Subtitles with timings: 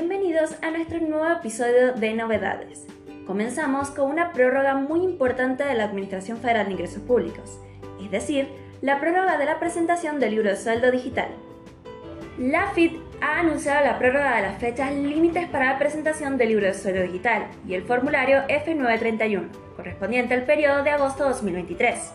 [0.00, 2.86] Bienvenidos a nuestro nuevo episodio de Novedades.
[3.26, 7.58] Comenzamos con una prórroga muy importante de la Administración Federal de Ingresos Públicos,
[8.00, 8.46] es decir,
[8.80, 11.30] la prórroga de la presentación del libro de sueldo digital.
[12.38, 16.66] La FIT ha anunciado la prórroga de las fechas límites para la presentación del libro
[16.66, 22.12] de sueldo digital y el formulario F931, correspondiente al periodo de agosto 2023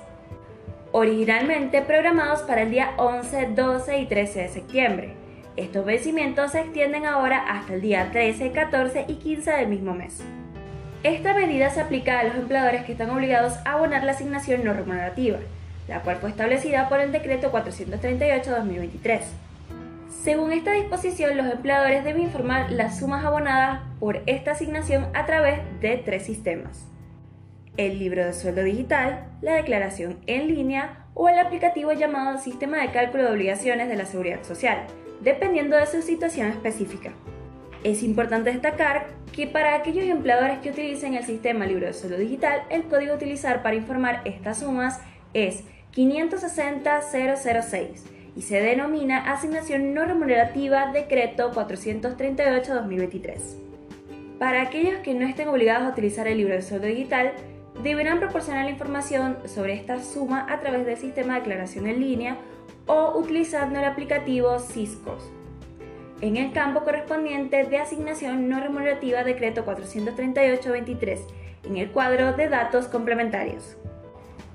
[0.93, 5.22] originalmente programados para el día 11, 12 y 13 de septiembre.
[5.55, 10.21] Estos vencimientos se extienden ahora hasta el día 13, 14 y 15 del mismo mes.
[11.03, 14.73] Esta medida se aplica a los empleadores que están obligados a abonar la asignación no
[14.73, 15.37] remunerativa,
[15.87, 19.21] la cual fue establecida por el decreto 438-2023.
[20.23, 25.59] Según esta disposición, los empleadores deben informar las sumas abonadas por esta asignación a través
[25.81, 26.87] de tres sistemas
[27.77, 32.91] el libro de sueldo digital, la declaración en línea o el aplicativo llamado Sistema de
[32.91, 34.85] Cálculo de Obligaciones de la Seguridad Social,
[35.23, 37.13] dependiendo de su situación específica.
[37.83, 42.63] Es importante destacar que para aquellos empleadores que utilicen el sistema libro de sueldo digital,
[42.69, 44.99] el código a utilizar para informar estas sumas
[45.33, 48.03] es 560006
[48.35, 53.35] y se denomina Asignación No Remunerativa Decreto 438-2023.
[54.39, 57.33] Para aquellos que no estén obligados a utilizar el libro de sueldo digital,
[57.81, 62.37] deberán proporcionar la información sobre esta suma a través del sistema de declaración en línea
[62.85, 65.31] o utilizando el aplicativo Ciscos
[66.23, 71.19] en el campo correspondiente de asignación no remunerativa decreto 438-23
[71.65, 73.75] en el cuadro de datos complementarios.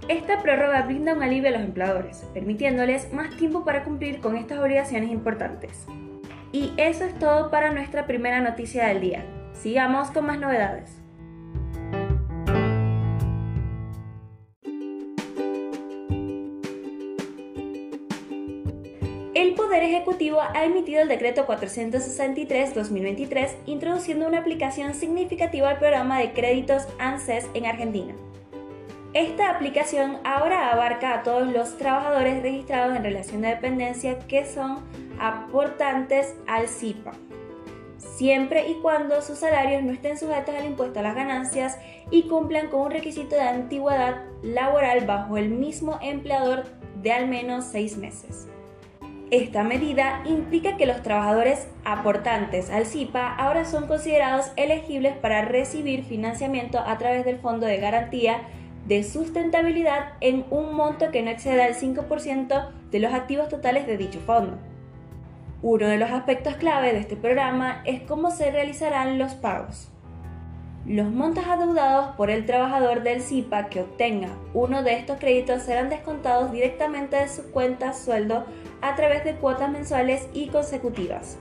[0.09, 4.61] Esta prórroga brinda un alivio a los empleadores, permitiéndoles más tiempo para cumplir con estas
[4.61, 5.85] obligaciones importantes.
[6.53, 9.27] Y eso es todo para nuestra primera noticia del día.
[9.53, 10.98] Sigamos con más novedades.
[19.39, 26.33] El Poder Ejecutivo ha emitido el decreto 463-2023 introduciendo una aplicación significativa al programa de
[26.33, 28.17] créditos ANSES en Argentina.
[29.15, 34.81] Esta aplicación ahora abarca a todos los trabajadores registrados en relación de dependencia que son
[35.21, 37.13] aportantes al CIPA,
[37.97, 41.79] siempre y cuando sus salarios no estén sujetos al impuesto a las ganancias
[42.11, 46.65] y cumplan con un requisito de antigüedad laboral bajo el mismo empleador
[47.01, 48.49] de al menos seis meses.
[49.31, 56.05] Esta medida implica que los trabajadores aportantes al CIPA ahora son considerados elegibles para recibir
[56.05, 58.41] financiamiento a través del Fondo de Garantía
[58.87, 63.99] de Sustentabilidad en un monto que no exceda el 5% de los activos totales de
[63.99, 64.57] dicho fondo.
[65.61, 69.91] Uno de los aspectos clave de este programa es cómo se realizarán los pagos.
[70.87, 75.91] Los montos adeudados por el trabajador del CIPA que obtenga uno de estos créditos serán
[75.91, 78.47] descontados directamente de su cuenta sueldo
[78.81, 81.37] a través de cuotas mensuales y consecutivas.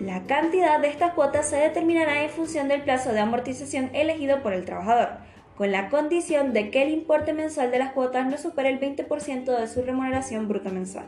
[0.00, 4.52] La cantidad de estas cuotas se determinará en función del plazo de amortización elegido por
[4.52, 5.10] el trabajador,
[5.56, 9.44] con la condición de que el importe mensual de las cuotas no supere el 20%
[9.44, 11.06] de su remuneración bruta mensual.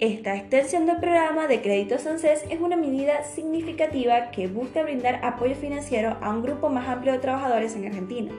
[0.00, 5.54] Esta extensión del programa de créditos ANSES es una medida significativa que busca brindar apoyo
[5.54, 8.32] financiero a un grupo más amplio de trabajadores en Argentina,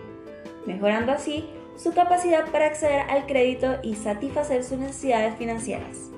[0.66, 1.46] mejorando así
[1.78, 6.12] su capacidad para acceder al crédito y satisfacer sus necesidades financieras.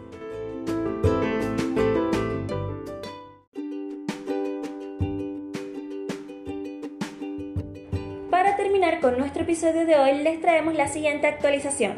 [8.32, 11.94] Para terminar con nuestro episodio de hoy les traemos la siguiente actualización.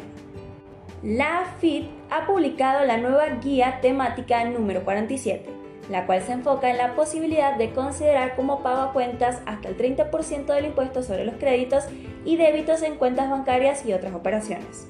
[1.02, 5.48] La FIT ha publicado la nueva guía temática número 47,
[5.88, 9.78] la cual se enfoca en la posibilidad de considerar como pago a cuentas hasta el
[9.78, 11.84] 30% del impuesto sobre los créditos
[12.26, 14.88] y débitos en cuentas bancarias y otras operaciones.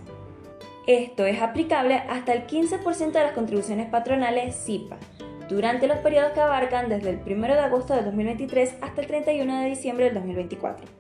[0.89, 4.97] Esto es aplicable hasta el 15% de las contribuciones patronales SIPA,
[5.49, 9.61] durante los periodos que abarcan desde el 1 de agosto de 2023 hasta el 31
[9.61, 11.00] de diciembre del 2024.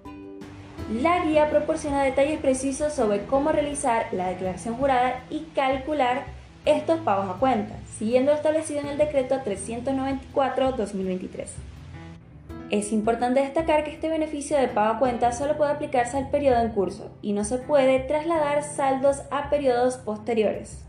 [0.90, 6.24] La guía proporciona detalles precisos sobre cómo realizar la declaración jurada y calcular
[6.64, 11.46] estos pagos a cuenta, siguiendo lo establecido en el decreto 394-2023.
[12.70, 16.60] Es importante destacar que este beneficio de pago a cuenta solo puede aplicarse al periodo
[16.60, 20.82] en curso y no se puede trasladar saldos a periodos posteriores.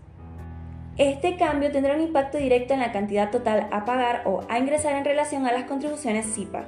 [0.98, 4.96] Este cambio tendrá un impacto directo en la cantidad total a pagar o a ingresar
[4.96, 6.66] en relación a las contribuciones SIPA.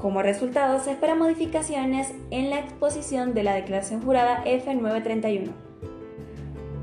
[0.00, 5.50] Como resultado, se esperan modificaciones en la exposición de la declaración jurada F931.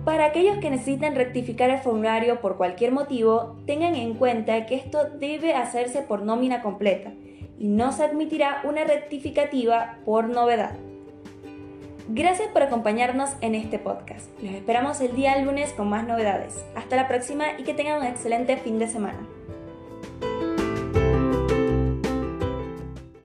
[0.03, 5.09] Para aquellos que necesiten rectificar el formulario por cualquier motivo, tengan en cuenta que esto
[5.17, 7.13] debe hacerse por nómina completa
[7.57, 10.75] y no se admitirá una rectificativa por novedad.
[12.09, 14.29] Gracias por acompañarnos en este podcast.
[14.43, 16.63] Los esperamos el día lunes con más novedades.
[16.75, 19.25] Hasta la próxima y que tengan un excelente fin de semana.